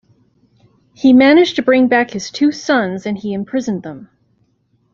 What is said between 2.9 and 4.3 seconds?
and he imprisoned them.